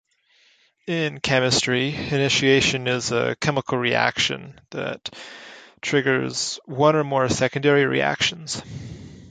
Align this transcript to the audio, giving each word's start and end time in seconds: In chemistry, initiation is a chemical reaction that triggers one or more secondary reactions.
In 0.87 1.19
chemistry, 1.19 1.93
initiation 1.93 2.87
is 2.87 3.11
a 3.11 3.35
chemical 3.39 3.77
reaction 3.77 4.59
that 4.71 5.13
triggers 5.79 6.59
one 6.65 6.95
or 6.95 7.03
more 7.03 7.29
secondary 7.29 7.85
reactions. 7.85 8.63